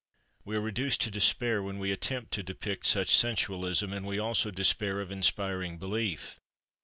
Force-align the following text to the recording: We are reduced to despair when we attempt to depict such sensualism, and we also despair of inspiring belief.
We 0.45 0.55
are 0.55 0.61
reduced 0.61 0.99
to 1.01 1.11
despair 1.11 1.61
when 1.61 1.77
we 1.77 1.91
attempt 1.91 2.31
to 2.31 2.41
depict 2.41 2.87
such 2.87 3.15
sensualism, 3.15 3.93
and 3.93 4.03
we 4.03 4.17
also 4.17 4.49
despair 4.49 4.99
of 4.99 5.11
inspiring 5.11 5.77
belief. 5.77 6.39